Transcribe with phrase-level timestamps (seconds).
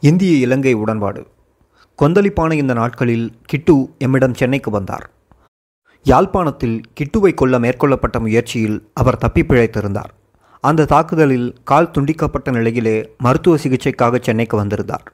[0.00, 1.26] இந்திய இலங்கை உடன்பாடு.
[2.02, 5.10] கொந்தளிப்பான இந்த நாட்களில் கிட்டு எம்மிடம் சென்னைக்கு வந்தார்.
[6.02, 10.12] யாழ்ப்பாணத்தில் கிட்டுவை கொல்ல மேற்கொள்ளப்பட்ட முயற்சியில் அவர் தப்பி பிழைத்திருந்தார்.
[10.60, 15.12] அந்த தாக்குதலில் கால் துண்டிக்கப்பட்ட நிலையிலே மருத்துவ சிகிச்சைக்காக சென்னைக்கு வந்திருந்தார்.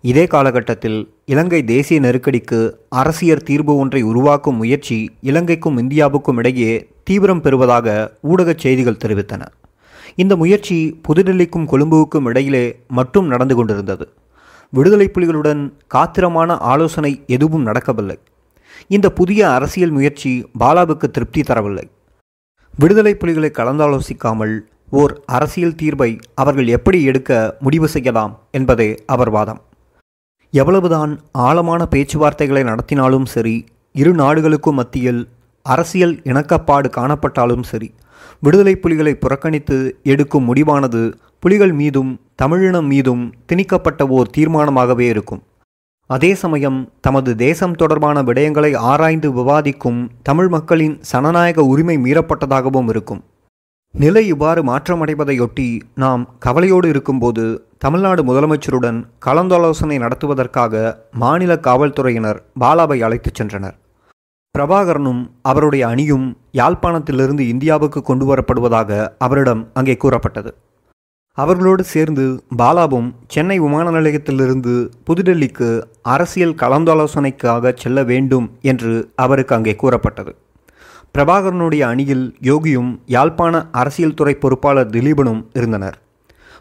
[0.00, 8.12] இதே காலகட்டத்தில் இலங்கை தேசிய நெருக்கடிக்கு அரசியல் தீர்வு ஒன்றை உருவாக்கும் முயற்சி இலங்கைக்கும் இந்தியாவுக்கும் இடையே தீவிரம் பெறுவதாக
[8.22, 9.42] ஊடகச் செய்திகள் தெரிவித்தன.
[10.16, 14.06] இந்த முயற்சி புதுடெல்லிக்கும் கொழும்புவுக்கும் இடையிலே மட்டும் நடந்து கொண்டிருந்தது.
[14.70, 18.18] விடுதலை புலிகளுடன் காத்திரமான ஆலோசனை எதுவும் நடக்கவில்லை.
[18.88, 21.86] இந்த புதிய அரசியல் முயற்சி பாலாவுக்கு திருப்தி தரவில்லை.
[22.78, 24.54] விடுதலை புலிகளை கலந்தாலோசிக்காமல்
[24.90, 29.60] ஓர் அரசியல் தீர்வை அவர்கள் எப்படி எடுக்க முடிவு செய்யலாம் என்பதே அவர் வாதம்.
[30.50, 35.28] எவ்வளவுதான் ஆழமான பேச்சுவார்த்தைகளை நடத்தினாலும் சரி இரு நாடுகளுக்கும் மத்தியில்
[35.62, 37.94] அரசியல் இணக்கப்பாடு காணப்பட்டாலும் சரி
[38.44, 45.42] விடுதலை புலிகளை புறக்கணித்து எடுக்கும் முடிவானது புலிகள் மீதும் தமிழினம் மீதும் திணிக்கப்பட்ட ஓர் தீர்மானமாகவே இருக்கும்.
[46.06, 53.22] அதே சமயம் தமது தேசம் தொடர்பான விடயங்களை ஆராய்ந்து விவாதிக்கும் தமிழ் மக்களின் சனநாயக உரிமை மீறப்பட்டதாகவும் இருக்கும்.
[53.94, 57.44] நிலை இவ்வாறு மாற்றமடைவதையொட்டி நாம் கவலையோடு இருக்கும்போது
[57.78, 63.76] தமிழ்நாடு முதலமைச்சருடன் கலந்தாலோசனை நடத்துவதற்காக மாநில காவல்துறையினர் பாலாவை அழைத்துச் சென்றனர்.
[64.56, 70.50] பிரபாகரனும் அவருடைய அணியும் யாழ்ப்பாணத்திலிருந்து இந்தியாவுக்கு கொண்டு வரப்படுவதாக அவரிடம் அங்கே கூறப்பட்டது.
[71.38, 72.24] அவர்களோடு சேர்ந்து
[72.58, 74.74] பாலாவும் சென்னை விமான நிலையத்திலிருந்து
[75.06, 75.68] புதுடெல்லிக்கு
[76.02, 80.34] அரசியல் கலந்தாலோசனைக்காக செல்ல வேண்டும் என்று அவருக்கு அங்கே கூறப்பட்டது.
[81.14, 85.98] பிரபாகரனுடைய அணியில் யோகியும் யாழ்ப்பாண அரசியல் துறை பொறுப்பாளர் திலீபனும் இருந்தனர்.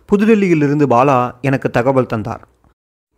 [0.10, 2.44] புதுடெல்லியிலிருந்து பாலா எனக்கு தகவல் தந்தார்.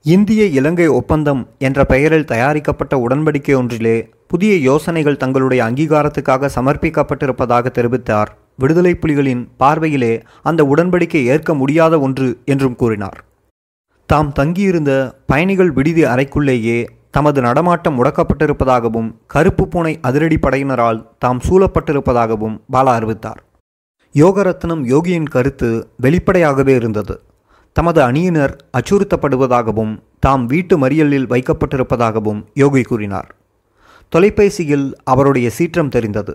[0.05, 8.27] இந்திய இலங்கை ஒப்பந்தம் என்ற பெயரில் தயாரிக்கப்பட்ட உடன்படிக்கை ஒன்றிலே புதிய யோசனைகள் தங்களுடைய அங்கீகாரத்துக்காக சமர்ப்பிக்கப்பட்டிருப்பதாக தெரிவித்தார்.
[8.57, 10.11] விடுதலை புலிகளின் பார்வையிலே
[10.43, 13.17] அந்த உடன்படிக்கை ஏற்க முடியாத ஒன்று என்றும் கூறினார்.
[14.09, 14.91] தாம் தங்கியிருந்த
[15.25, 16.77] பயணிகள் விடுதி அறைக்குள்ளேயே
[17.11, 23.43] தமது நடமாட்டம் முடக்கப்பட்டிருப்பதாகவும் கருப்பு பூனை அதிரடி படையினரால் தாம் சூழப்பட்டிருப்பதாகவும் பாலா அறிவித்தார்.
[24.15, 27.15] யோகரத்னம் யோகியின் கருத்து வெளிப்படையாகவே இருந்தது.
[27.75, 33.29] தமது அணியினர் அச்சுறுத்தப்படுவதாகவும் தாம் வீட்டு மறியலில் வைக்கப்பட்டிருப்பதாகவும் யோகி கூறினார்.
[34.09, 36.33] தொலைபேசியில் அவருடைய சீற்றம் தெரிந்தது.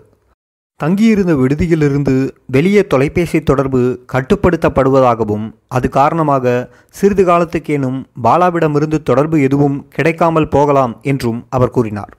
[0.79, 2.13] தங்கியிருந்த விடுதியிலிருந்து
[2.55, 3.81] வெளியே தொலைபேசி தொடர்பு
[4.13, 6.53] கட்டுப்படுத்தப்படுவதாகவும் அது காரணமாக
[6.97, 12.13] சிறிது காலத்துக்கேனும் பாலாவிடமிருந்து தொடர்பு எதுவும் கிடைக்காமல் போகலாம் என்றும் அவர் கூறினார்.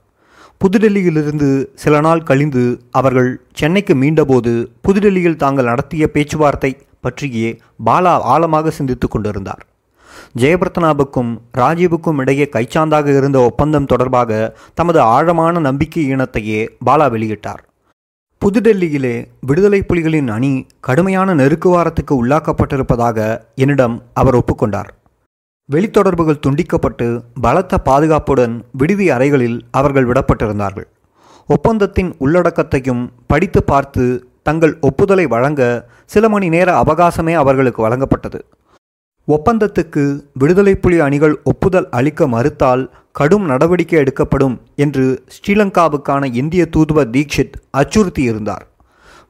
[0.61, 1.49] புதுடெல்லியிலிருந்து
[1.83, 3.29] சில நாள் கழிந்து அவர்கள்
[3.59, 7.49] சென்னைக்கு மீண்டபோது புதுடெல்லியில் தாங்கள் நடத்திய பேச்சுவார்த்தை பற்றியே
[7.85, 9.63] பாலா ஆழமாக சிந்தித்து கொண்டிருந்தார்.
[10.37, 14.31] ஜெயபிரதனாவுக்கும் ராஜீவுக்கும் இடையே கைச்சாந்தாக இருந்த ஒப்பந்தம் தொடர்பாக
[14.73, 17.61] தமது ஆழமான நம்பிக்கை ஈனத்தையே பாலா வெளியிட்டார்.
[18.41, 19.15] புதுடெல்லியிலே
[19.47, 23.17] விடுதலை புலிகளின் அணி கடுமையான நெருக்குவாரத்துக்கு உள்ளாக்கப்பட்டிருப்பதாக
[23.55, 24.89] என்னிடம் அவர் ஒப்புக்கொண்டார்.
[25.69, 27.07] வெளித்தொடர்புகள் துண்டிக்கப்பட்டு
[27.41, 30.87] பலத்த பாதுகாப்புடன் விடுதி அறைகளில் அவர்கள் விடப்பட்டிருந்தார்கள்.
[31.49, 34.05] ஒப்பந்தத்தின் உள்ளடக்கத்தையும் படித்து பார்த்து
[34.43, 35.61] தங்கள் ஒப்புதலை வழங்க
[36.05, 38.39] சில மணி நேர அவகாசமே அவர்களுக்கு வழங்கப்பட்டது.
[39.27, 40.03] ஒப்பந்தத்துக்கு
[40.33, 48.65] விடுதலை புலி அணிகள் ஒப்புதல் அளிக்க மறுத்தால் கடும் நடவடிக்கை எடுக்கப்படும் என்று ஸ்ரீலங்காவுக்கான இந்திய தூதுவர் தீக்ஷித் அச்சுறுத்தியிருந்தார்.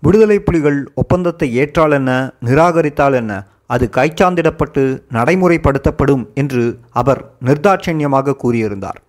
[0.02, 2.12] விடுதலை புலிகள் ஒப்பந்தத்தை ஏற்றால் என்ன
[2.46, 9.00] நிராகரித்தால் என்ன அது கைச்சாந்திடப்பட்டு நடைமுறைப்படுத்தப்படும் என்று அவர் நிர்தாட்சண்யமாக கூறியிருந்தார்.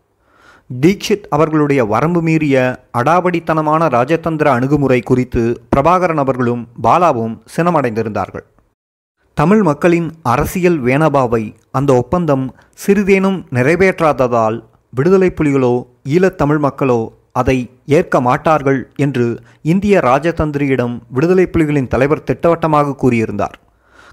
[0.81, 2.57] தீக்ஷித் அவர்களுடைய வரம்பு மீறிய
[2.99, 5.43] அடாவடித்தனமான ராஜதந்திர அணுகுமுறை குறித்து
[5.77, 8.45] பிரபாகரன் அவர்களும் பாலாவும் சினமடைந்திருந்தார்கள்.
[9.35, 12.55] தமிழ் மக்களின் அரசியல் வேனபாவை அந்த ஒப்பந்தம்
[12.87, 22.25] சிறிதேனும் நிறைவேற்றாததால் விடுதலை புலிகளோ ஈழத்தமிழ் மக்களோ அதை ஏற்க மாட்டார்கள் என்று இந்திய ராஜதந்திரியிடம் விடுதலை புலிகளின் தலைவர்
[22.25, 23.57] திட்டவட்டமாக கூறியிருந்தார்.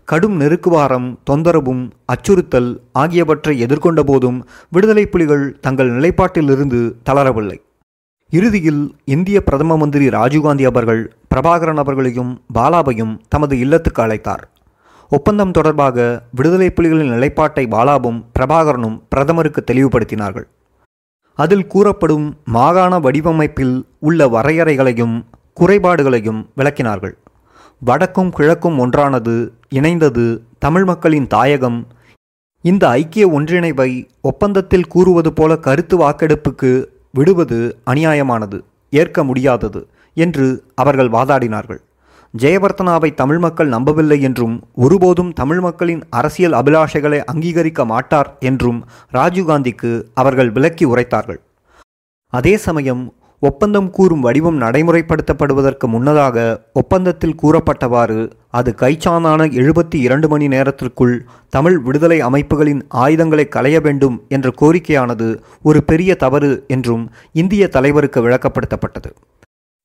[0.05, 7.61] கடும் நெருக்குவாரம் தொந்தரவும் அச்சுறுத்தல் ஆகியவற்றை எதிர்கொண்ட போதும் விடுதலை புலிகள் தங்கள் நிலைப்பாட்டிலிருந்து தளரவில்லை.
[8.29, 14.43] இறுதியில் இந்திய பிரதம மந்திரி ராஜீவ்காந்தி அவர்கள் பிரபாகரன் அவர்களையும் பாலாவையும் தமது இல்லத்துக்கு அழைத்தார்.
[15.09, 20.47] ஒப்பந்தம் தொடர்பாக விடுதலை புலிகளின் நிலைப்பாட்டை பாலாவும் பிரபாகரனும் பிரதமருக்கு தெளிவுபடுத்தினார்கள்.
[21.33, 25.25] அதில் கூறப்படும் மாகாண வடிவமைப்பில் உள்ள வரையறைகளையும்
[25.59, 27.17] குறைபாடுகளையும் விளக்கினார்கள்.
[27.81, 29.33] வடக்கும் கிழக்கும் ஒன்றானது
[29.73, 30.23] இணைந்தது
[30.59, 31.77] தமிழ் மக்களின் தாயகம்.
[32.61, 33.91] இந்த ஐக்கிய ஒன்றிணைவை
[34.21, 36.71] ஒப்பந்தத்தில் கூறுவது போல கருத்து வாக்கெடுப்புக்கு
[37.11, 37.59] விடுவது
[37.91, 38.57] அநியாயமானது
[38.89, 39.81] ஏற்க முடியாதது
[40.13, 41.81] என்று அவர்கள் வாதாடினார்கள்.
[42.37, 48.81] ஜெயவர்த்தனாவை தமிழ் மக்கள் நம்பவில்லை என்றும் ஒருபோதும் தமிழ் மக்களின் அரசியல் அபிலாஷைகளை அங்கீகரிக்க மாட்டார் என்றும்
[49.13, 51.39] ராஜீவ்காந்திக்கு அவர்கள் விளக்கி உரைத்தார்கள்.
[52.33, 53.03] அதே சமயம்
[53.39, 56.37] ஒப்பந்தம் கூறும் வடிவம் நடைமுறைப்படுத்தப்படுவதற்கு முன்னதாக
[56.73, 64.51] ஒப்பந்தத்தில் கூறப்பட்டவாறு அது கைச்சானான எழுபத்தி இரண்டு மணி நேரத்திற்குள் தமிழ் விடுதலை அமைப்புகளின் ஆயுதங்களை களைய வேண்டும் என்ற
[64.61, 69.11] கோரிக்கையானது ஒரு பெரிய தவறு என்றும் இந்திய தலைவருக்கு விளக்கப்படுத்தப்பட்டது.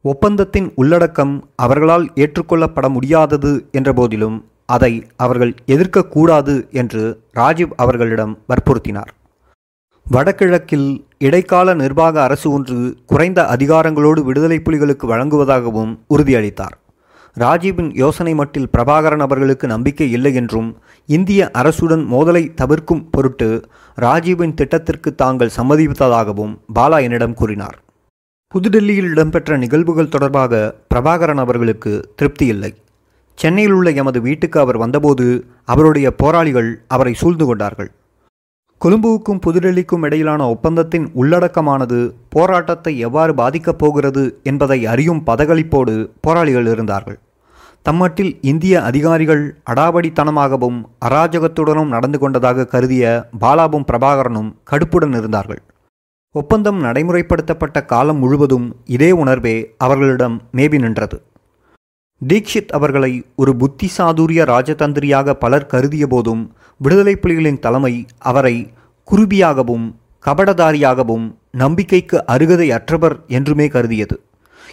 [0.04, 9.12] ஒப்பந்தத்தின் உள்ளடக்கம் அவர்களால் ஏற்றுக்கொள்ளப்பட முடியாதது என்ற போதிலும் அதை அவர்கள் எதிர்க்கக்கூடாது என்று ராஜீவ் அவர்களிடம் வற்புறுத்தினார்.
[10.06, 16.74] வடகிழக்கில் இடைக்கால நிர்வாக அரசு ஒன்று குறைந்த அதிகாரங்களோடு விடுதலை புலிகளுக்கு வழங்குவதாகவும் உறுதியளித்தார்.
[17.34, 23.64] ராஜீவின் யோசனை மட்டில் பிரபாகரன் அவர்களுக்கு நம்பிக்கை இல்லை என்றும் இந்திய அரசுடன் மோதலை தவிர்க்கும் பொருட்டு
[23.96, 27.82] ராஜீவின் திட்டத்திற்கு தாங்கள் சம்மதித்ததாகவும் பாலா என்னிடம் கூறினார்.
[28.54, 32.74] புதுடெல்லியில் இடம்பெற்ற நிகழ்வுகள் தொடர்பாக பிரபாகரன் அவர்களுக்கு திருப்தி இல்லை.
[33.34, 37.90] சென்னையில் உள்ள எமது வீட்டுக்கு அவர் வந்தபோது அவருடைய போராளிகள் அவரை சூழ்ந்து கொண்டார்கள்.
[38.84, 47.18] கொழும்புவுக்கும் புதுடெல்லிக்கும் இடையிலான ஒப்பந்தத்தின் உள்ளடக்கமானது போராட்டத்தை எவ்வாறு பாதிக்கப் போகிறது என்பதை அறியும் பதகளிப்போடு போராளிகள் இருந்தார்கள்.
[47.88, 55.62] தம்மட்டில் இந்திய அதிகாரிகள் அடாவடித்தனமாகவும் அராஜகத்துடனும் நடந்து கொண்டதாக கருதிய பாலாவும் பிரபாகரனும் கடுப்புடன் இருந்தார்கள்.
[56.32, 61.22] ஒப்பந்தம் நடைமுறைப்படுத்தப்பட்ட காலம் முழுவதும் இதே உணர்வே அவர்களிடம் மேபி நின்றது.
[62.28, 68.72] தீக்ஷித் அவர்களை ஒரு புத்தி சாதுரிய ராஜதந்திரியாக பலர் கருதிய போதும் விடுதலை புலிகளின் தலைமை அவரை
[69.08, 69.86] குருபியாகவும்
[70.24, 74.16] கபடதாரியாகவும் நம்பிக்கைக்கு அருகதை அற்றவர் என்றுமே கருதியது.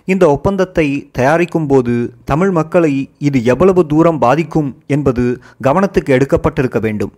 [0.05, 1.93] இந்த ஒப்பந்தத்தை தயாரிக்கும் போது
[2.23, 5.23] தமிழ் மக்களை இது எவ்வளவு தூரம் பாதிக்கும் என்பது
[5.67, 7.13] கவனத்துக்கு எடுக்கப்பட்டிருக்க வேண்டும்.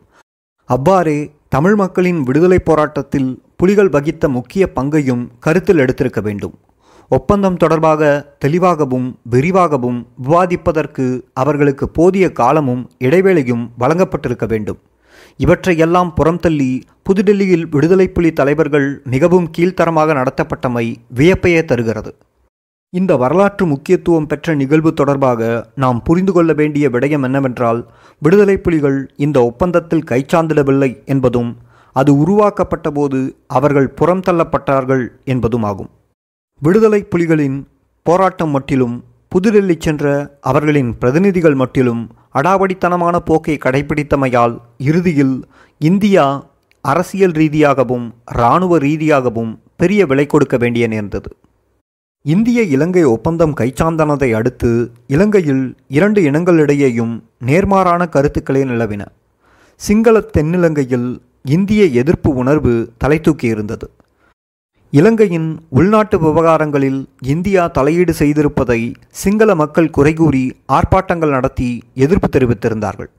[0.69, 1.19] அவ்வாறே
[1.49, 6.55] தமிழ் மக்களின் விடுதலை போராட்டத்தில் புலிகள் வகித்த முக்கிய பங்கையும் கருத்தில் எடுத்திருக்க வேண்டும்.
[7.11, 14.79] ஒப்பந்தம் தொடர்பாக தெளிவாகவும் விரிவாகவும் விவாதிப்பதற்கு அவர்களுக்கு போதிய காலமும் இடைவேளையும் வழங்கப்பட்டிருக்க வேண்டும்.
[15.39, 16.69] இவற்றையெல்லாம் புறம் தள்ளி
[17.03, 20.85] புதுடெல்லியில் விடுதலை புலி தலைவர்கள் மிகவும் கீழ்த்தரமாக நடத்தப்பட்டமை
[21.15, 22.11] வியப்பையே தருகிறது.
[22.93, 25.41] இந்த வரலாற்று முக்கியத்துவம் பெற்ற நிகழ்வு தொடர்பாக
[25.75, 27.79] நாம் புரிந்து கொள்ள வேண்டிய விடயம் என்னவென்றால்
[28.21, 31.51] விடுதலை புலிகள் இந்த ஒப்பந்தத்தில் கைச்சாந்திடவில்லை என்பதும்
[31.95, 35.89] அது உருவாக்கப்பட்ட போது அவர்கள் புறம் தள்ளப்பட்டார்கள் என்பதும் ஆகும்
[36.61, 37.57] விடுதலை புலிகளின்
[38.05, 38.95] போராட்டம் மட்டிலும்
[39.31, 40.05] புதுடெல்லி சென்ற
[40.41, 42.01] அவர்களின் பிரதிநிதிகள் மட்டிலும்
[42.33, 45.45] அடாவடித்தனமான போக்கை கடைபிடித்தமையால் இறுதியில்
[45.77, 46.45] இந்தியா
[46.81, 51.35] அரசியல் ரீதியாகவும் இராணுவ ரீதியாகவும் பெரிய விலை கொடுக்க வேண்டிய நேர்ந்தது.
[52.21, 59.05] இந்திய இலங்கை ஒப்பந்தம் கைச்சாந்தனதை அடுத்து இலங்கையில் இரண்டு இனங்களிடையேயும் நேர்மாறான கருத்துக்களே நிலவின.
[59.75, 63.87] சிங்கள தென்னிலங்கையில் இந்திய எதிர்ப்பு உணர்வு தலை தூக்கியிருந்தது.
[64.97, 65.47] இலங்கையின்
[65.77, 66.97] உள்நாட்டு விவகாரங்களில்
[67.33, 68.77] இந்தியா தலையீடு செய்திருப்பதை
[69.21, 70.41] சிங்கள மக்கள் குறைகூறி
[70.77, 71.69] ஆர்ப்பாட்டங்கள் நடத்தி
[72.03, 73.09] எதிர்ப்பு தெரிவித்திருந்தார்கள்.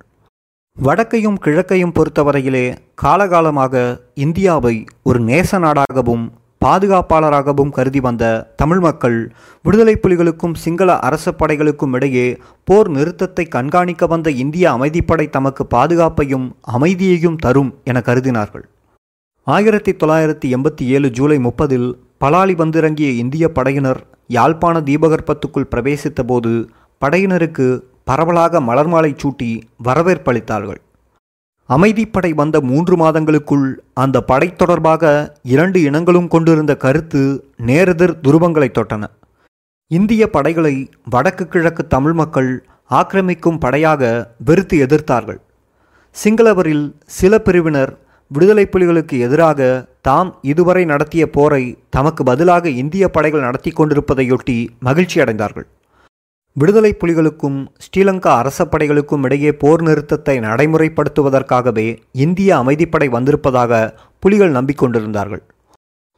[0.77, 2.63] வடக்கையும் கிழக்கையும் பொறுத்தவரையிலே
[3.03, 3.83] காலகாலமாக
[4.25, 6.25] இந்தியாவை ஒரு நேச நாடாகவும்
[6.61, 8.25] பாதுகாப்பாளராகவும் கருதி வந்த
[8.57, 9.19] தமிழ் மக்கள்
[9.65, 12.27] விடுதலை புலிகளுக்கும் சிங்கள அரச படைகளுக்கும் இடையே
[12.65, 18.65] போர் நிறுத்தத்தை கண்காணிக்க வந்த இந்திய அமைதிப்படை தமக்கு பாதுகாப்பையும் அமைதியையும் தரும் என கருதினார்கள்.
[19.47, 21.89] ஆயிரத்தி தொள்ளாயிரத்தி எண்பத்தி ஏழு ஜூலை முப்பதில்
[22.21, 26.53] பலாலி வந்திறங்கிய இந்திய படையினர் யாழ்ப்பாண தீபகற்பத்துக்குள் பிரவேசித்தபோது
[27.01, 27.67] படையினருக்கு
[28.05, 30.81] பரவலாக மலர்மாலை சூட்டி வரவேற்பளித்தார்கள்
[31.69, 37.23] அமைதிப்படை வந்த மூன்று மாதங்களுக்குள் அந்த படை தொடர்பாக இரண்டு இனங்களும் கொண்டிருந்த கருத்து
[37.67, 39.05] நேரெதிர் துருவங்களை தொட்டன.
[39.91, 40.75] இந்திய படைகளை
[41.11, 45.41] வடக்கு கிழக்கு தமிழ் மக்கள் ஆக்கிரமிக்கும் படையாக வெறுத்து எதிர்த்தார்கள்.
[46.17, 47.93] சிங்களவரில் சில பிரிவினர்
[48.31, 49.61] விடுதலை புலிகளுக்கு எதிராக
[50.01, 55.67] தாம் இதுவரை நடத்திய போரை தமக்கு பதிலாக இந்திய படைகள் நடத்தி கொண்டிருப்பதையொட்டி மகிழ்ச்சி அடைந்தார்கள்.
[56.57, 61.87] விடுதலை புலிகளுக்கும் ஸ்ரீலங்கா அரச படைகளுக்கும் இடையே போர் நிறுத்தத்தை நடைமுறைப்படுத்துவதற்காகவே
[62.25, 65.43] இந்திய அமைதிப்படை வந்திருப்பதாக புலிகள் நம்பிக்கொண்டிருந்தார்கள்.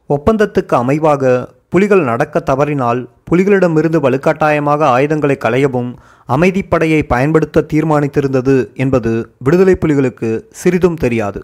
[0.09, 1.31] ஒப்பந்தத்துக்கு அமைவாக
[1.69, 5.89] புலிகள் நடக்க தவறினால் புலிகளிடமிருந்து வலுக்கட்டாயமாக ஆயுதங்களை களையவும்
[6.29, 10.29] அமைதிப்படையை பயன்படுத்த தீர்மானித்திருந்தது என்பது விடுதலை புலிகளுக்கு
[10.61, 11.41] சிறிதும் தெரியாது.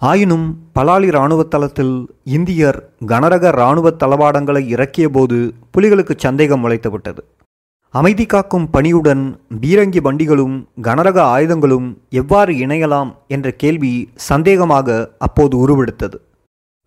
[0.00, 1.94] ஆயினும் பலாலி இராணுவ தளத்தில்
[2.36, 2.76] இந்தியர்
[3.06, 5.38] கனரக இராணுவ தளவாடங்களை இறக்கியபோது
[5.72, 7.22] புலிகளுக்கு சந்தேகம் முளைத்துவிட்டது.
[7.94, 9.24] அமைதி காக்கும் பணியுடன்
[9.60, 13.92] பீரங்கி வண்டிகளும் கனரக ஆயுதங்களும் எவ்வாறு இணையலாம் என்ற கேள்வி
[14.28, 16.20] சந்தேகமாக அப்போது உருவெடுத்தது.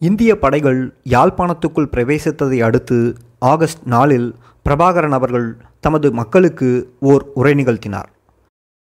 [0.02, 0.82] இந்திய படைகள்
[1.16, 3.00] யாழ்ப்பாணத்துக்குள் பிரவேசித்ததை அடுத்து
[3.40, 5.50] ஆகஸ்ட் நாலில் பிரபாகரன் அவர்கள்
[5.80, 8.10] தமது மக்களுக்கு ஓர் உரை நிகழ்த்தினார்.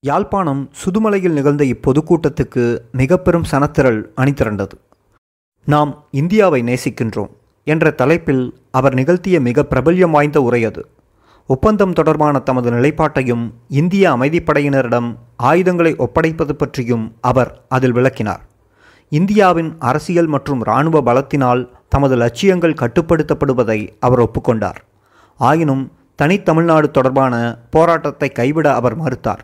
[0.08, 4.76] யாழ்ப்பாணம் சுதுமலையில் நிகழ்ந்த இப்பொதுக்கூட்டத்துக்கு மிக பெரும் சனத்திரள் அணிதிரண்டது
[5.68, 7.32] நாம் இந்தியாவை நேசிக்கின்றோம்
[7.68, 10.82] என்ற தலைப்பில் அவர் நிகழ்த்திய மிக பிரபல்யம் வாய்ந்த உரை அது.
[11.50, 13.46] ஒப்பந்தம் தொடர்பான தமது நிலைப்பாட்டையும்
[13.80, 15.10] இந்திய அமைதிப்படையினரிடம்
[15.50, 18.44] ஆயுதங்களை ஒப்படைப்பது பற்றியும் அவர் அதில் விளக்கினார்.
[19.12, 24.80] இந்தியாவின் அரசியல் மற்றும் இராணுவ பலத்தினால் தமது லட்சியங்கள் கட்டுப்படுத்தப்படுவதை அவர் ஒப்புக்கொண்டார்.
[25.40, 25.84] ஆயினும்
[26.22, 27.36] தனித்தமிழ்நாடு தொடர்பான
[27.70, 29.44] போராட்டத்தை கைவிட அவர் மறுத்தார்.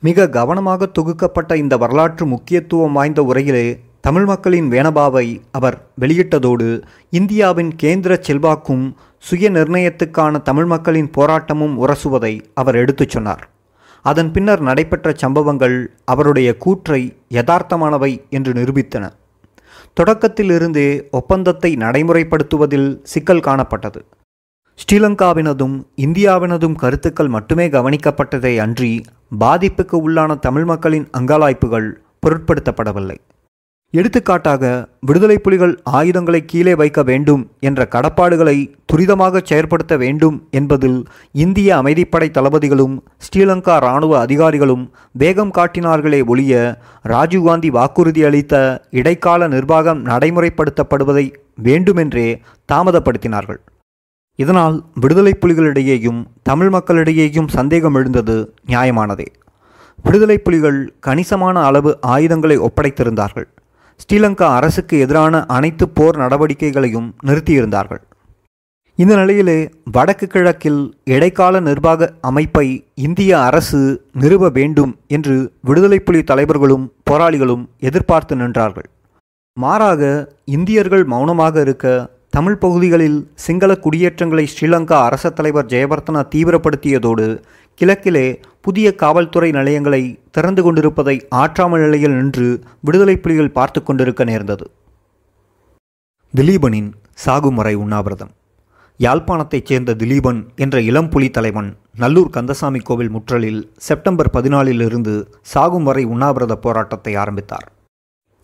[0.00, 8.18] மிக கவனமாக தொகுக்கப்பட்ட இந்த வரலாற்று முக்கியத்துவம் வாய்ந்த உரையிலே தமிழ் மக்களின் வேனபாவை அவர் வெளியிட்டதோடு இந்தியாவின் கேந்திர
[8.20, 13.48] செல்வாக்கும் சுய நிர்ணயத்துக்கான தமிழ் மக்களின் போராட்டமும் உரசுவதை அவர் எடுத்துச் சொன்னார்.
[14.02, 19.10] அதன் பின்னர் நடைபெற்ற சம்பவங்கள் அவருடைய கூற்றை யதார்த்தமானவை என்று நிரூபித்தன.
[20.00, 24.04] தொடக்கத்திலிருந்தே ஒப்பந்தத்தை நடைமுறைப்படுத்துவதில் சிக்கல் காணப்பட்டது.
[24.80, 28.90] ஸ்ரீலங்காவினதும் இந்தியாவினதும் கருத்துக்கள் மட்டுமே கவனிக்கப்பட்டதை அன்றி
[29.40, 31.88] பாதிப்புக்கு உள்ளான தமிழ் மக்களின் அங்காளாய்ப்புகள்
[32.24, 33.16] பொருட்படுத்தப்படவில்லை.
[33.94, 34.62] எடுத்துக்காட்டாக
[35.00, 38.56] விடுதலை புலிகள் ஆயுதங்களை கீழே வைக்க வேண்டும் என்ற கடப்பாடுகளை
[38.92, 40.98] துரிதமாக செயற்படுத்த வேண்டும் என்பதில்
[41.44, 44.84] இந்திய அமைதிப்படை தளபதிகளும் ஸ்ரீலங்கா இராணுவ அதிகாரிகளும்
[45.22, 48.54] வேகம் காட்டினார்களே ஒழிய ராஜீவ்காந்தி வாக்குறுதி அளித்த
[48.90, 51.26] இடைக்கால நிர்வாகம் நடைமுறைப்படுத்தப்படுவதை
[51.62, 52.28] வேண்டுமென்றே
[52.72, 53.62] தாமதப்படுத்தினார்கள்.
[54.36, 59.26] இதனால் விடுதலை புலிகளிடையேயும் தமிழ் மக்களிடையேயும் சந்தேகம் எழுந்தது நியாயமானதே.
[60.04, 63.48] விடுதலை புலிகள் கணிசமான அளவு ஆயுதங்களை ஒப்படைத்திருந்தார்கள்.
[64.02, 68.02] ஸ்ரீலங்கா அரசுக்கு எதிரான அனைத்து போர் நடவடிக்கைகளையும் நிறுத்தியிருந்தார்கள்.
[68.98, 69.56] இந்த நிலையிலே
[69.92, 73.80] வடக்கு கிழக்கில் இடைக்கால நிர்வாக அமைப்பை இந்திய அரசு
[74.12, 78.88] நிறுவ வேண்டும் என்று விடுதலை புலி தலைவர்களும் போராளிகளும் எதிர்பார்த்து நின்றார்கள்.
[79.56, 80.02] மாறாக
[80.44, 81.86] இந்தியர்கள் மௌனமாக இருக்க
[82.36, 87.26] தமிழ் பகுதிகளில் சிங்கள குடியேற்றங்களை ஸ்ரீலங்கா அரச தலைவர் ஜெயவர்த்தனா தீவிரப்படுத்தியதோடு
[87.80, 88.24] கிழக்கிலே
[88.66, 90.00] புதிய காவல்துறை நிலையங்களை
[90.36, 92.48] திறந்து கொண்டிருப்பதை ஆற்றாமல் நிலையில் நின்று
[92.86, 94.66] விடுதலை புலிகள் பார்த்து கொண்டிருக்க நேர்ந்தது.
[96.34, 96.90] திலீபனின்
[97.24, 98.32] சாகுமுறை உண்ணாவிரதம்.
[99.00, 101.70] யாழ்ப்பாணத்தைச் சேர்ந்த திலீபன் என்ற இளம் புலி தலைவன்
[102.02, 105.14] நல்லூர் கந்தசாமி கோவில் முற்றலில் செப்டம்பர் பதினாலிலிருந்து
[105.54, 107.66] சாகும் வரை உண்ணாவிரத போராட்டத்தை ஆரம்பித்தார்.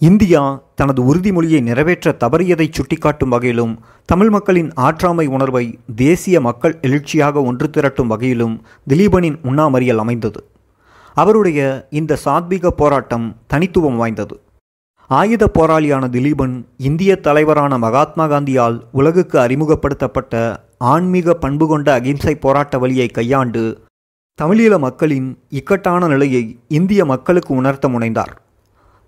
[0.06, 0.40] இந்தியா
[0.74, 8.10] தனது உறுதிமொழியை நிறைவேற்ற தவறியதை சுட்டிக்காட்டும் வகையிலும் தமிழ் மக்களின் ஆற்றாமை உணர்வை தேசிய மக்கள் எழுச்சியாக ஒன்று திரட்டும்
[8.12, 8.56] வகையிலும்
[8.86, 10.40] திலீபனின் உண்ணாமறியல் அமைந்தது.
[11.16, 14.36] அவருடைய இந்த சாத்வீக போராட்டம் தனித்துவம் வாய்ந்தது.
[15.10, 16.56] ஆயுத போராளியான திலீபன்
[16.88, 20.44] இந்திய தலைவரான மகாத்மா காந்தியால் உலகுக்கு அறிமுகப்படுத்தப்பட்ட
[20.92, 23.64] ஆன்மீக பண்பு கொண்ட அகிம்சை போராட்ட வழியை கையாண்டு
[24.38, 28.32] தமிழீழ மக்களின் இக்கட்டான நிலையை இந்திய மக்களுக்கு உணர்த்த முனைந்தார்.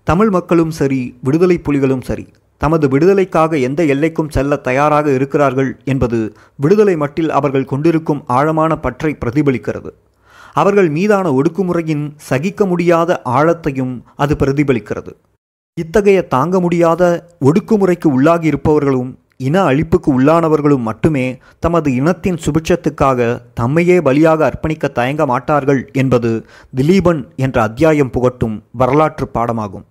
[0.07, 2.25] தமிழ் மக்களும் சரி விடுதலை புலிகளும் சரி
[2.61, 6.17] தமது விடுதலைக்காக எந்த எல்லைக்கும் செல்ல தயாராக இருக்கிறார்கள் என்பது
[6.55, 9.91] விடுதலை மட்டில் அவர்கள் கொண்டிருக்கும் ஆழமான பற்றை பிரதிபலிக்கிறது.
[10.53, 15.13] அவர்கள் மீதான ஒடுக்குமுறையின் சகிக்க முடியாத ஆழத்தையும் அது பிரதிபலிக்கிறது.
[15.77, 17.03] இத்தகைய தாங்க முடியாத
[17.41, 19.11] ஒடுக்குமுறைக்கு உள்ளாகி இருப்பவர்களும்
[19.47, 21.25] இன அழிப்புக்கு உள்ளானவர்களும் மட்டுமே
[21.59, 23.19] தமது இனத்தின் சுபிட்சத்துக்காக
[23.61, 26.31] தம்மையே பலியாக அர்ப்பணிக்க தயங்க மாட்டார்கள் என்பது
[26.75, 29.85] திலீபன் என்ற அத்தியாயம் புகட்டும் வரலாற்று பாடமாகும்.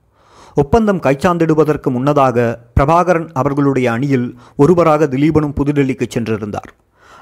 [0.54, 2.38] ஒப்பந்தம் கைச்சாந்திடுவதற்கு முன்னதாக
[2.76, 6.70] பிரபாகரன் அவர்களுடைய அணியில் ஒருவராக திலீபனும் புதுடெல்லிக்கு சென்றிருந்தார்.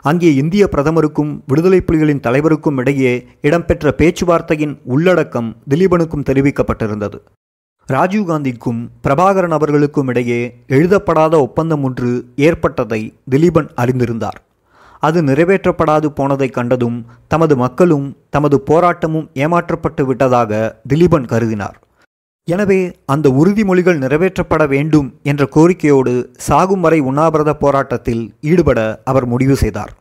[0.03, 7.19] அங்கே இந்திய பிரதமருக்கும் விடுதலை புலிகளின் தலைவருக்கும் இடையே இடம்பெற்ற பேச்சுவார்த்தையின் உள்ளடக்கம் திலீபனுக்கும் தெரிவிக்கப்பட்டிருந்தது.
[7.89, 14.41] ராஜீவ்காந்திக்கும் பிரபாகரன் அவர்களுக்கும் இடையே எழுதப்படாத ஒப்பந்தம் ஒன்று ஏற்பட்டதை திலீபன் அறிந்திருந்தார்.
[14.99, 16.99] அது நிறைவேற்றப்படாது போனதை கண்டதும்
[17.29, 21.79] தமது மக்களும் தமது போராட்டமும் ஏமாற்றப்பட்டு விட்டதாக திலீபன் கருதினார்.
[22.49, 26.13] எனவே அந்த உறுதிமொழிகள் நிறைவேற்றப்பட வேண்டும் என்ற கோரிக்கையோடு
[26.47, 29.93] சாகும் வரை உண்ணாவிரத போராட்டத்தில் ஈடுபட அவர் முடிவு செய்தார்.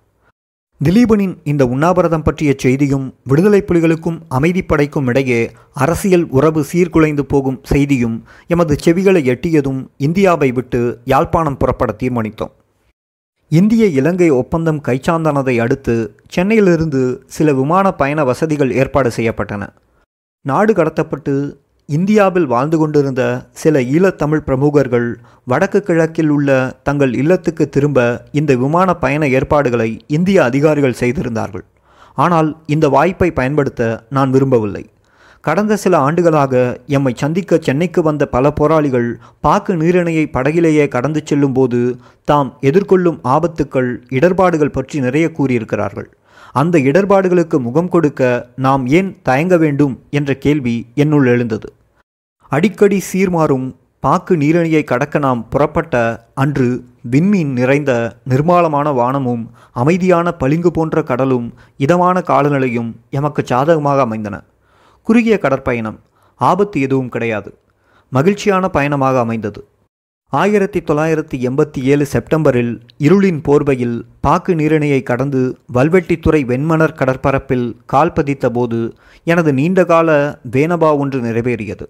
[0.81, 5.41] திலீபனின் இந்த உண்ணாவிரதம் பற்றிய செய்தியும் விடுதலை புலிகளுக்கும் அமைதிப்படைக்கும் இடையே
[5.73, 8.17] அரசியல் உறவு சீர்குலைந்து போகும் செய்தியும்
[8.47, 12.53] எமது செவிகளை எட்டியதும் இந்தியாவை விட்டு யாழ்ப்பாணம் புறப்பட தீர்மானித்தோம்.
[13.51, 15.95] இந்திய இலங்கை ஒப்பந்தம் கைச்சாந்தானதை அடுத்து
[16.27, 19.63] சென்னையிலிருந்து சில விமான பயண வசதிகள் ஏற்பாடு செய்யப்பட்டன.
[20.45, 21.33] நாடு கடத்தப்பட்டு
[21.89, 23.21] இந்தியாவில் வாழ்ந்து கொண்டிருந்த
[23.61, 25.07] சில ஈழத்தமிழ் பிரமுகர்கள்
[25.51, 26.49] வடக்கு கிழக்கில் உள்ள
[26.87, 27.99] தங்கள் இல்லத்துக்கு திரும்ப
[28.39, 31.65] இந்த விமான பயண ஏற்பாடுகளை இந்திய அதிகாரிகள் செய்திருந்தார்கள்.
[32.17, 33.81] ஆனால் இந்த வாய்ப்பை பயன்படுத்த
[34.17, 34.83] நான் விரும்பவில்லை.
[35.43, 36.55] கடந்த சில ஆண்டுகளாக
[36.97, 39.09] எம்மை சந்திக்க சென்னைக்கு வந்த பல போராளிகள்
[39.45, 41.79] பாக்கு நீரிணையை படகிலேயே கடந்து செல்லும் போது
[42.31, 46.09] தாம் எதிர்கொள்ளும் ஆபத்துக்கள் இடர்பாடுகள் பற்றி நிறைய கூறியிருக்கிறார்கள்.
[46.51, 51.73] அந்த இடர்பாடுகளுக்கு முகம் கொடுக்க நாம் ஏன் தயங்க வேண்டும் என்ற கேள்வி என்னுள் எழுந்தது.
[52.49, 61.03] அடிக்கடி சீர்மாறும் பாக்கு நீரணியை கடக்க நாம் புறப்பட்ட அன்று விண்மீன் நிறைந்த நிர்மாலமான வானமும் அமைதியான பளிங்கு போன்ற
[61.03, 64.43] கடலும் இதமான காலநிலையும் எமக்கு சாதகமாக அமைந்தன.
[65.01, 65.99] குறுகிய கடற்பயணம்
[66.35, 67.57] ஆபத்து எதுவும் கிடையாது.
[68.09, 69.67] மகிழ்ச்சியான பயணமாக அமைந்தது.
[70.39, 78.49] ஆயிரத்தி தொள்ளாயிரத்தி எண்பத்தி ஏழு செப்டம்பரில் இருளின் போர்வையில் பாக்கு நீரிணையை கடந்து வல்வெட்டித்துறை வெண்மணர் கடற்பரப்பில் கால் பதித்த
[78.49, 78.79] போது
[79.23, 81.87] எனது நீண்டகால வேனபா ஒன்று நிறைவேறியது.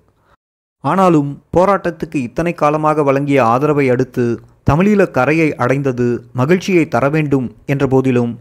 [0.83, 4.25] ஆனாலும் போராட்டத்துக்கு இத்தனை காலமாக வழங்கிய ஆதரவை அடுத்து
[4.69, 8.39] தமிழீழ கரையை அடைந்தது மகிழ்ச்சியை தர வேண்டும் என்ற போதிலும்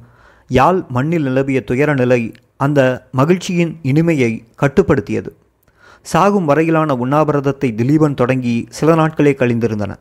[0.48, 2.22] யாழ் மண்ணில் நிலவிய துயர நிலை
[2.56, 2.80] அந்த
[3.12, 5.30] மகிழ்ச்சியின் இனிமையை கட்டுப்படுத்தியது.
[6.02, 9.92] சாகும் வரையிலான உண்ணாவிரதத்தை திலீபன் தொடங்கி சில நாட்களே கழிந்திருந்தன.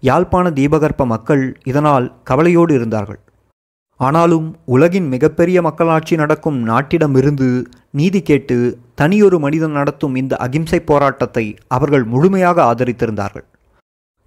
[0.00, 3.20] யாழ்ப்பாண தீபகற்ப மக்கள் இதனால் கவலையோடு இருந்தார்கள்.
[4.00, 7.48] ஆனாலும் உலகின் மிகப்பெரிய மக்களாட்சி நடக்கும் நாட்டிடமிருந்து
[7.90, 13.46] நீதி கேட்டு தனியொரு மனிதன் நடத்தும் இந்த அகிம்சை போராட்டத்தை அவர்கள் முழுமையாக ஆதரித்திருந்தார்கள்.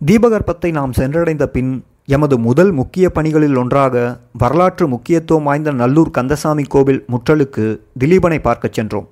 [0.06, 1.72] தீபகற்பத்தை நாம் சென்றடைந்த பின்
[2.06, 3.96] எமது முதல் முக்கிய பணிகளில் ஒன்றாக
[4.38, 7.66] வரலாற்று முக்கியத்துவம் வாய்ந்த நல்லூர் கந்தசாமி கோவில் முற்றலுக்கு
[8.00, 9.08] திலீபனை பார்க்கச் சென்றோம்.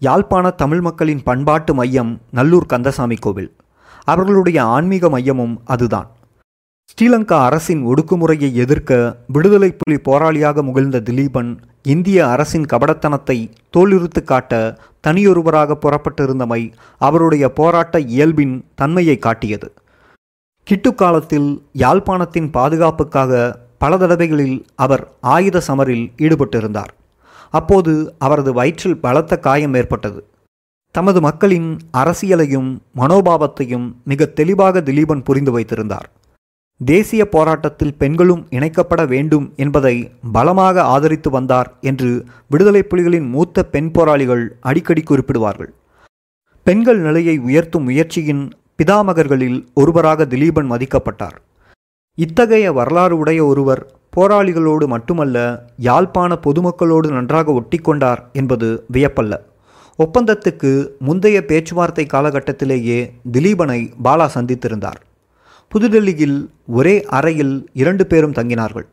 [0.00, 3.50] யாழ்ப்பாண தமிழ் மக்களின் பண்பாட்டு மையம் நல்லூர் கந்தசாமி கோவில்.
[4.04, 6.08] அவர்களுடைய ஆன்மீக மையமும் அதுதான்.
[6.90, 11.50] ஸ்ரீலங்கா அரசின் ஒடுக்குமுறையை எதிர்க்க விடுதலை புலி போராளியாக முகிழ்ந்த திலீபன்
[11.82, 19.72] இந்திய அரசின் கபடத்தனத்தை தோலுறுத்து காட்ட தனியொருவராக புறப்பட்டிருந்தமை அவருடைய போராட்ட இயல்பின் தன்மையை காட்டியது.
[20.66, 26.92] கிட்டு காலத்தில் யாழ்ப்பாணத்தின் பாதுகாப்புக்காக பல தடவைகளில் அவர் ஆயுத சமரில் ஈடுபட்டிருந்தார்.
[27.50, 30.24] அப்போது அவரது வயிற்றில் பலத்த காயம் ஏற்பட்டது.
[30.90, 36.10] தமது மக்களின் அரசியலையும் மனோபாவத்தையும் மிக தெளிவாக திலீபன் புரிந்து வைத்திருந்தார்.
[36.84, 44.56] தேசிய போராட்டத்தில் பெண்களும் இணைக்கப்பட வேண்டும் என்பதை பலமாக ஆதரித்து வந்தார் என்று விடுதலை புலிகளின் மூத்த பெண் போராளிகள்
[44.60, 45.70] அடிக்கடி குறிப்பிடுவார்கள்.
[46.62, 48.50] பெண்கள் நிலையை உயர்த்தும் முயற்சியின்
[48.82, 51.36] பிதாமகர்களில் ஒருவராக திலீபன் மதிக்கப்பட்டார்.
[52.14, 59.36] இத்தகைய வரலாறு உடைய ஒருவர் போராளிகளோடு மட்டுமல்ல யாழ்ப்பாண பொதுமக்களோடு நன்றாக ஒட்டிக்கொண்டார் என்பது வியப்பல்ல.
[59.98, 65.00] ஒப்பந்தத்துக்கு முந்தைய பேச்சுவார்த்தை காலகட்டத்திலேயே திலீபனை பாலா சந்தித்திருந்தார்.
[65.68, 68.86] புதுடெல்லியில் ஒரே அறையில் இரண்டு பேரும் தங்கினார்கள்.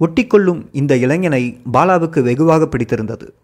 [0.00, 3.34] ஒட்டிக்கொள்ளும் இந்த இளைஞனை பாலாவுக்கு வெகுவாக பிடித்திருந்தது.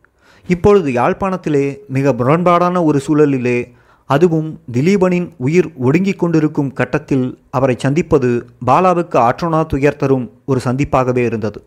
[0.49, 3.73] இப்பொழுது யாழ்ப்பாணத்திலே மிக முரண்பாடான ஒரு சூழலிலே
[4.09, 8.29] அதுவும் திலீபனின் உயிர் ஒடுங்கிக் கொண்டிருக்கும் கட்டத்தில் அவரை சந்திப்பது
[8.67, 11.61] பாலாவுக்கு ஆற்றோனா துயர் தரும் ஒரு சந்திப்பாகவே இருந்தது.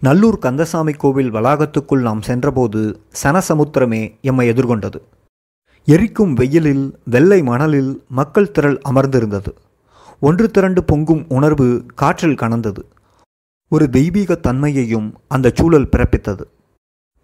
[0.00, 2.80] நல்லூர் கந்தசாமி கோவில் வளாகத்துக்குள் நாம் சென்றபோது
[3.22, 5.00] சனசமுத்திரமே எம்மை எதிர்கொண்டது.
[5.84, 9.52] எரிக்கும் வெயிலில் வெள்ளை மணலில் மக்கள் திரள் அமர்ந்திருந்தது.
[10.20, 12.82] ஒன்று திரண்டு பொங்கும் உணர்வு காற்றில் கனந்தது.
[13.68, 16.44] ஒரு தெய்வீக தன்மையையும் அந்த சூழல் பிறப்பித்தது.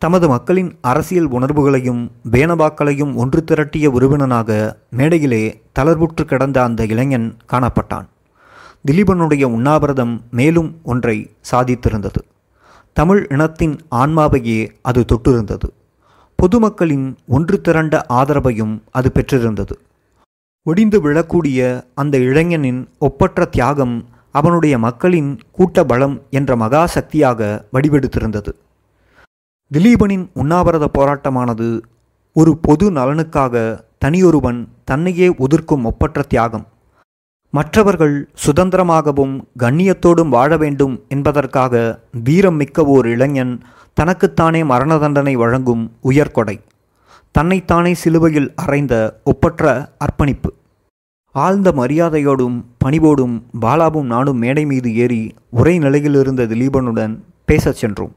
[0.02, 8.06] தமது மக்களின் அரசியல் உணர்வுகளையும் பேனபாக்களையும் ஒன்று திரட்டிய உறுப்பினனாக மேடையிலே தளர்வுற்று கிடந்த அந்த இளைஞன் காணப்பட்டான்.
[8.86, 11.16] திலீபனுடைய உண்ணாவிரதம் மேலும் ஒன்றை
[11.50, 12.22] சாதித்திருந்தது.
[12.92, 15.68] தமிழ் இனத்தின் ஆன்மாவையே அது தொட்டிருந்தது.
[16.36, 19.78] பொதுமக்களின் ஒன்று திரண்ட ஆதரவையும் அது பெற்றிருந்தது.
[20.66, 28.52] ஒடிந்து விழக்கூடிய அந்த இளைஞனின் ஒப்பற்ற தியாகம் அவனுடைய மக்களின் கூட்ட பலம் என்ற மகா சக்தியாக வடிவெடுத்திருந்தது.
[29.74, 31.80] திலீபனின் உண்ணாவிரத போராட்டமானது
[32.34, 36.66] ஒரு பொது நலனுக்காக தனியொருவன் தன்னையே ஒதிர்க்கும் ஒப்பற்ற தியாகம்.
[37.50, 43.60] மற்றவர்கள் சுதந்திரமாகவும் கண்ணியத்தோடும் வாழ வேண்டும் என்பதற்காக வீரம் மிக்க ஓர் இளைஞன்
[43.94, 46.58] தனக்குத்தானே மரண தண்டனை வழங்கும் உயர்கொடை
[47.30, 50.52] தன்னைத்தானே சிலுவையில் அறைந்த ஒப்பற்ற அர்ப்பணிப்பு.
[51.32, 58.14] ஆழ்ந்த மரியாதையோடும் பணிவோடும் பாலாவும் நானும் மேடை மீது ஏறி உரை நிலையில் இருந்த திலீபனுடன் பேசச் சென்றோம்.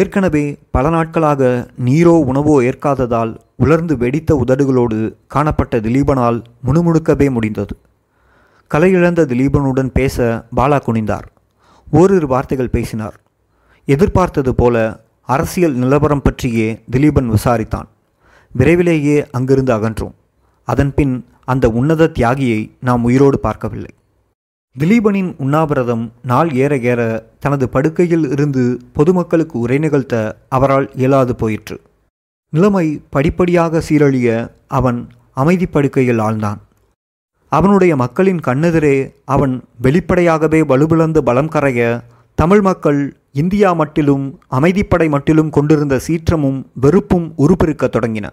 [0.00, 7.76] ஏற்கனவே பல நாட்களாக நீரோ உணவோ ஏற்காததால் உலர்ந்து வெடித்த உதடுகளோடு காணப்பட்ட திலீபனால் முணுமுணுக்கவே முடிந்தது.
[8.70, 11.26] கலையிழந்த திலீபனுடன் பேச பாலா குனிந்தார்.
[11.90, 13.20] ஓரிரு வார்த்தைகள் பேசினார்.
[13.84, 17.88] எதிர்பார்த்தது போல அரசியல் நிலவரம் பற்றியே திலீபன் விசாரித்தான்.
[18.52, 20.16] விரைவிலேயே அங்கிருந்து அகன்றோம்.
[20.68, 23.90] அதன்பின் அந்த உன்னத தியாகியை நாம் உயிரோடு பார்க்கவில்லை.
[24.78, 31.80] திலீபனின் உண்ணாவிரதம் நாள் ஏற ஏற தனது படுக்கையில் இருந்து பொதுமக்களுக்கு உரை நிகழ்த்த அவரால் இயலாது போயிற்று.
[32.50, 36.56] நிலைமை படிப்படியாக சீரழிய அவன் அமைதி படுக்கையில் ஆழ்ந்தான்.
[37.48, 42.02] அவனுடைய மக்களின் கண்ணெதிரே அவன் வெளிப்படையாகவே வலுவிழந்து பலம் கரைய
[42.34, 48.26] தமிழ் மக்கள் இந்தியா மட்டிலும் அமைதிப்படை மட்டிலும் கொண்டிருந்த சீற்றமும் வெறுப்பும் உருப்பெருக்கத் தொடங்கின.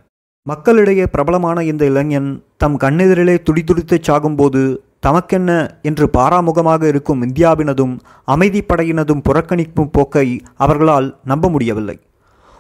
[0.44, 7.94] மக்களிடையே பிரபலமான இந்த இளைஞன் தம் கண்ணெதிரிலே துடிதுடித்துச் சாகும்போது தமக்கென்ன என்று பாராமுகமாக இருக்கும் இந்தியாவினதும்
[8.28, 12.00] அமைதிப்படையினதும் புறக்கணிக்கும் போக்கை அவர்களால் நம்ப முடியவில்லை.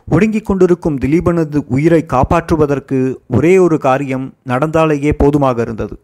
[0.08, 5.95] ஒடுங்கிக் கொண்டிருக்கும் திலீபனது உயிரை காப்பாற்றுவதற்கு ஒரே ஒரு காரியம் நடந்தாலேயே போதுமாக இருந்தது.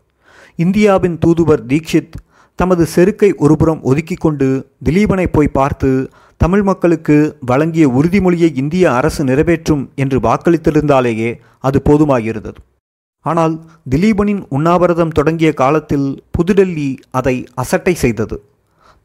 [0.55, 2.15] இந்தியாவின் தூதுவர் தீக்ஷித்
[2.55, 4.47] தமது செருக்கை ஒருபுறம் ஒதுக்கிக் கொண்டு
[4.85, 5.89] திலீபனை போய் பார்த்து
[6.37, 12.59] தமிழ் மக்களுக்கு வழங்கிய உறுதிமொழியை இந்திய அரசு நிறைவேற்றும் என்று வாக்களித்திருந்தாலேயே அது போதுமாகியிருந்தது
[13.29, 13.55] ஆனால்
[13.91, 18.37] திலீபனின் உண்ணாவிரதம் தொடங்கிய காலத்தில் புதுடெல்லி அதை அசட்டை செய்தது.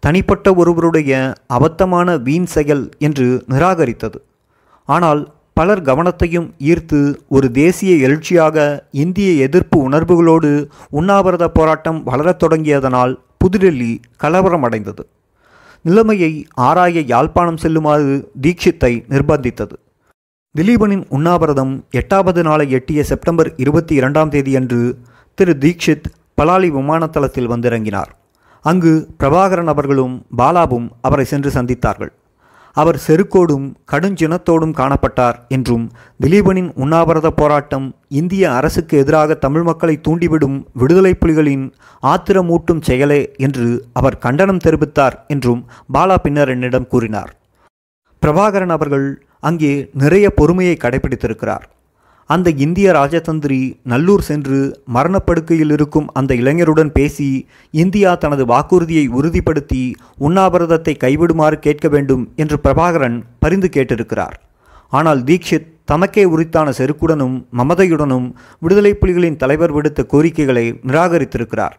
[0.02, 1.12] தனிப்பட்ட ஒருவருடைய
[1.56, 4.18] அபத்தமான வீண் செயல் என்று நிராகரித்தது.
[4.88, 5.22] ஆனால்
[5.58, 8.56] பலர் கவனத்தையும் ஈர்த்து ஒரு தேசிய எழுச்சியாக
[9.02, 10.50] இந்திய எதிர்ப்பு உணர்வுகளோடு
[10.90, 15.04] உண்ணாவிரத போராட்டம் வளரத் தொடங்கியதனால் புதுடெல்லி கலவரமடைந்தது.
[15.84, 16.32] நிலைமையை
[16.66, 19.76] ஆராய யாழ்ப்பாணம் செல்லுமாறு தீட்சித்தை நிர்பந்தித்தது.
[20.58, 24.96] திலீபனின் உண்ணாவிரதம் எட்டாவது நாளை எட்டிய செப்டம்பர் இருபத்தி இரண்டாம் தேதியன்று
[25.34, 26.08] திரு தீக்ஷித்
[26.40, 28.10] பலாலி விமானத்தளத்தில் வந்திறங்கினார்.
[28.60, 32.12] அங்கு பிரபாகரன் அவர்களும் பாலாவும் அவரை சென்று சந்தித்தார்கள்.
[32.72, 41.16] அவர் செருக்கோடும் கடுஞ்சினத்தோடும் காணப்பட்டார் என்றும் திலீபனின் உண்ணாவிரத போராட்டம் இந்திய அரசுக்கு எதிராக தமிழ் மக்களை தூண்டிவிடும் விடுதலை
[41.20, 47.36] புலிகளின் ஆத்திரமூட்டும் செயலே என்று அவர் கண்டனம் தெரிவித்தார் என்றும் பாலா பின்னர் என்னிடம் கூறினார்.
[48.22, 49.06] பிரபாகரன் அவர்கள்
[49.40, 51.64] அங்கே நிறைய பொறுமையை கடைபிடித்திருக்கிறார்.
[52.30, 54.58] அந்த இந்திய ராஜதந்திரி நல்லூர் சென்று
[54.96, 57.26] மரணப்படுக்கையில் இருக்கும் அந்த இளைஞருடன் பேசி
[57.70, 59.82] இந்தியா தனது வாக்குறுதியை உறுதிப்படுத்தி
[60.26, 64.36] உண்ணாவிரதத்தை கைவிடுமாறு கேட்க வேண்டும் என்று பிரபாகரன் பரிந்து கேட்டிருக்கிறார்.
[64.88, 71.76] ஆனால் தீக்ஷித் தமக்கே உரித்தான செருக்குடனும் மமதையுடனும் விடுதலை புலிகளின் தலைவர் விடுத்த கோரிக்கைகளை நிராகரித்திருக்கிறார்.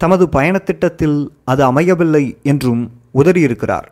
[0.00, 3.88] தமது பயணத்திட்டத்தில் அது அமையவில்லை என்றும் உதறியிருக்கிறார்.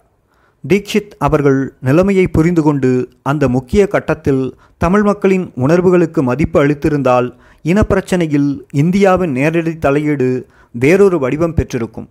[0.68, 2.90] தீக்ஷித் அவர்கள் நிலைமையை புரிந்து கொண்டு
[3.22, 7.28] அந்த முக்கிய கட்டத்தில் தமிழ் மக்களின் உணர்வுகளுக்கு மதிப்பு அளித்திருந்தால்
[7.64, 12.08] இனப்பிரச்சனையில் இந்தியாவின் நேரடி தலையீடு வேறொரு வடிவம் பெற்றிருக்கும்.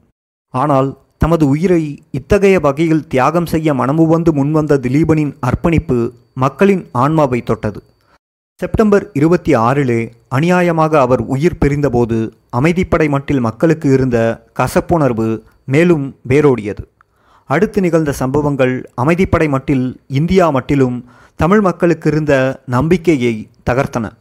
[0.54, 7.84] ஆனால் தமது உயிரை இத்தகைய வகையில் தியாகம் செய்ய மனமுவந்து முன்வந்த திலீபனின் அர்ப்பணிப்பு மக்களின் ஆன்மாவை தொட்டது.
[8.56, 14.18] செப்டம்பர் இருபத்தி ஆறிலே அநியாயமாக அவர் உயிர் பிரிந்தபோது அமைதிப்படை மட்டில் மக்களுக்கு இருந்த
[14.60, 16.84] கசப்புணர்வு மேலும் வேரோடியது.
[17.54, 20.98] அடுத்து நிகழ்ந்த சம்பவங்கள் அமைதிப்படை மட்டில் இந்தியா மட்டிலும்
[21.36, 22.34] தமிழ் மக்களுக்கு இருந்த
[22.66, 24.12] நம்பிக்கையை தகர்த்தன.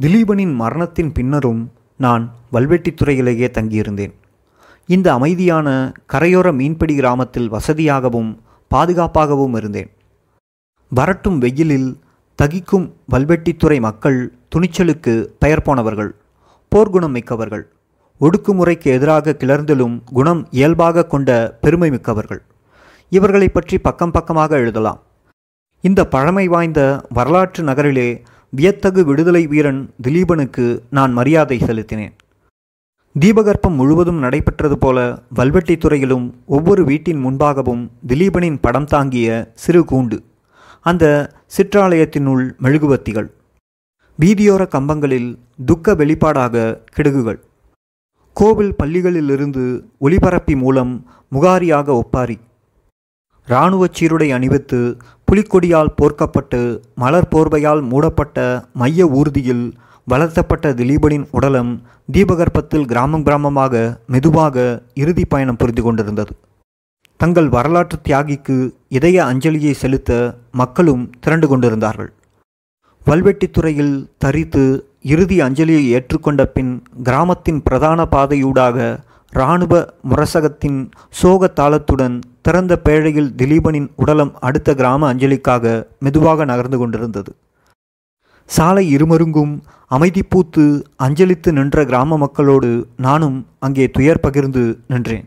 [0.00, 4.12] திலீபனின் மரணத்தின் பின்னரும் நான் வல்வெட்டித்துறையிலேயே தங்கியிருந்தேன்.
[4.86, 8.30] இந்த அமைதியான கரையோர மீன்பிடி கிராமத்தில் வசதியாகவும்
[8.70, 9.90] பாதுகாப்பாகவும் இருந்தேன்.
[10.88, 11.90] வரட்டும் வெயிலில்
[12.42, 16.14] தகிக்கும் வல்வெட்டித்துறை மக்கள் துணிச்சலுக்கு பெயர் போனவர்கள்
[16.72, 17.64] போர்க்குணம் மிக்கவர்கள்.
[18.26, 21.30] ஒடுக்குமுறைக்கு எதிராக கிளர்ந்தலும் குணம் இயல்பாக கொண்ட
[21.62, 22.40] பெருமை மிக்கவர்கள்
[23.12, 25.00] இவர்களை பற்றி பக்கம் பக்கமாக எழுதலாம்.
[25.84, 26.80] இந்த பழமை வாய்ந்த
[27.16, 28.08] வரலாற்று நகரிலே
[28.58, 32.14] வியத்தகு விடுதலை வீரன் திலீபனுக்கு நான் மரியாதை செலுத்தினேன்.
[33.14, 34.98] தீபகற்பம் முழுவதும் நடைபெற்றது போல
[35.38, 39.28] வல்வெட்டித்துறையிலும் ஒவ்வொரு வீட்டின் முன்பாகவும் திலீபனின் படம் தாங்கிய
[39.64, 40.18] சிறு கூண்டு
[40.90, 41.04] அந்த
[41.56, 43.30] சிற்றாலயத்தினுள் மெழுகுவத்திகள்
[44.18, 45.30] வீதியோர கம்பங்களில்
[45.70, 46.64] துக்க வெளிப்பாடாக
[46.96, 47.40] கிடுகுகள்.
[48.34, 49.64] கோவில் பள்ளிகளிலிருந்து
[50.00, 50.92] ஒளிபரப்பி மூலம்
[51.32, 52.36] முகாரியாக ஒப்பாரி.
[53.48, 54.96] இராணுவச் சீருடை அணிவித்து
[55.28, 56.60] புலிக்கொடியால் போர்க்கப்பட்டு
[56.94, 59.72] மலர் போர்வையால் மூடப்பட்ட மைய ஊர்தியில்
[60.04, 61.72] வளர்த்தப்பட்ட திலீபனின் உடலம்
[62.12, 63.74] தீபகற்பத்தில் கிராமம் கிராமமாக
[64.06, 66.32] மெதுவாக இறுதி பயணம் புரிந்து கொண்டிருந்தது.
[67.16, 68.56] தங்கள் வரலாற்று தியாகிக்கு
[68.88, 72.12] இதய அஞ்சலியை செலுத்த மக்களும் திரண்டு கொண்டிருந்தார்கள்.
[73.06, 74.64] வல்வெட்டித்துறையில் தரித்து
[75.02, 78.76] இறுதி அஞ்சலியை ஏற்றுக்கொண்ட பின் கிராமத்தின் பிரதான பாதையூடாக
[79.32, 79.74] இராணுவ
[80.10, 80.78] முரசகத்தின்
[81.20, 85.64] சோக தாளத்துடன் திறந்த பேழையில் திலீபனின் உடலம் அடுத்த கிராம அஞ்சலிக்காக
[85.98, 87.32] மெதுவாக நகர்ந்து கொண்டிருந்தது.
[88.48, 89.52] சாலை இருமருங்கும்
[89.86, 90.64] அமைதி பூத்து
[91.04, 95.26] அஞ்சலித்து நின்ற கிராம மக்களோடு நானும் அங்கே துயர் பகிர்ந்து நின்றேன்.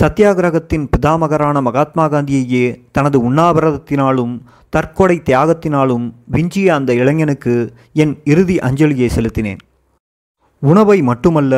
[0.00, 4.34] சத்தியாகிரகத்தின் பிதாமகரான மகாத்மா காந்தியையே தனது உண்ணாவிரதத்தினாலும்
[4.68, 7.54] தற்கொலை தியாகத்தினாலும் விஞ்சிய அந்த இளைஞனுக்கு
[7.92, 9.60] என் இறுதி அஞ்சலியை செலுத்தினேன்.
[10.62, 11.54] உணவை மட்டுமல்ல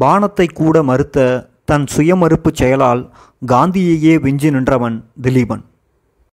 [0.00, 1.26] பானத்தை கூட மறுத்த
[1.64, 3.02] தன் சுயமறுப்பு செயலால்
[3.46, 5.62] காந்தியையே விஞ்சி நின்றவன் திலீபன்.